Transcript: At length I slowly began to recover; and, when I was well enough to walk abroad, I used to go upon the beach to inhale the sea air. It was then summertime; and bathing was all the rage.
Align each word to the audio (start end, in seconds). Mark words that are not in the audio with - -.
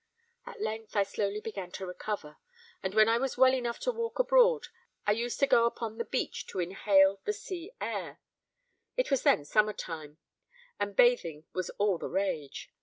At 0.47 0.59
length 0.59 0.95
I 0.95 1.03
slowly 1.03 1.41
began 1.41 1.69
to 1.73 1.85
recover; 1.85 2.37
and, 2.81 2.95
when 2.95 3.07
I 3.07 3.19
was 3.19 3.37
well 3.37 3.53
enough 3.53 3.77
to 3.81 3.91
walk 3.91 4.17
abroad, 4.17 4.65
I 5.05 5.11
used 5.11 5.39
to 5.41 5.45
go 5.45 5.65
upon 5.67 5.99
the 5.99 6.05
beach 6.05 6.47
to 6.47 6.59
inhale 6.59 7.19
the 7.25 7.33
sea 7.33 7.69
air. 7.79 8.19
It 8.97 9.11
was 9.11 9.21
then 9.21 9.45
summertime; 9.45 10.17
and 10.79 10.95
bathing 10.95 11.45
was 11.53 11.69
all 11.77 11.99
the 11.99 12.09
rage. 12.09 12.71